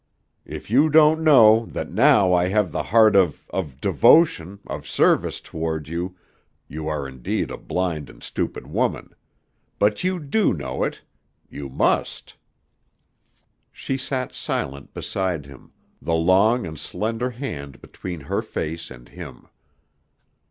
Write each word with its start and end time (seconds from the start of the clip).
If 0.47 0.71
you 0.71 0.89
don't 0.89 1.21
know 1.21 1.67
that 1.67 1.91
now 1.91 2.33
I 2.33 2.47
have 2.47 2.71
the 2.71 2.81
heart 2.89 3.15
of 3.15 3.47
of 3.51 3.79
devotion, 3.79 4.59
of 4.65 4.87
service, 4.87 5.39
toward 5.39 5.87
you, 5.87 6.15
you 6.67 6.87
are 6.87 7.07
indeed 7.07 7.51
a 7.51 7.57
blind 7.57 8.09
and 8.09 8.23
stupid 8.23 8.65
woman. 8.65 9.13
But 9.77 10.03
you 10.03 10.19
do 10.19 10.53
know 10.55 10.83
it. 10.83 11.03
You 11.51 11.69
must." 11.69 12.35
She 13.71 13.95
sat 13.95 14.33
silent 14.33 14.91
beside 14.95 15.45
him, 15.45 15.71
the 16.01 16.15
long 16.15 16.65
and 16.65 16.79
slender 16.79 17.29
hand 17.29 17.79
between 17.79 18.21
her 18.21 18.41
face 18.41 18.89
and 18.89 19.07
him. 19.07 19.49